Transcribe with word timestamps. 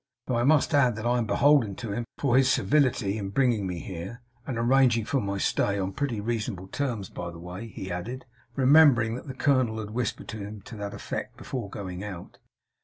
Though 0.25 0.37
I 0.39 0.43
must 0.43 0.73
add 0.73 0.95
that 0.95 1.05
I 1.05 1.19
am 1.19 1.27
beholden 1.27 1.75
to 1.75 1.91
him 1.93 2.05
for 2.17 2.35
his 2.35 2.49
civility 2.51 3.19
in 3.19 3.29
bringing 3.29 3.67
me 3.67 3.77
here 3.81 4.23
and 4.47 4.57
arranging 4.57 5.05
for 5.05 5.21
my 5.21 5.37
stay, 5.37 5.77
on 5.77 5.93
pretty 5.93 6.19
reasonable 6.19 6.69
terms, 6.69 7.07
by 7.07 7.29
the 7.29 7.37
way,' 7.37 7.67
he 7.67 7.91
added, 7.91 8.25
remembering 8.55 9.13
that 9.13 9.27
the 9.27 9.35
colonel 9.35 9.77
had 9.79 9.91
whispered 9.91 10.31
him 10.31 10.61
to 10.63 10.75
that 10.77 10.95
effect, 10.95 11.37
before 11.37 11.69
going 11.69 12.03
out. 12.03 12.39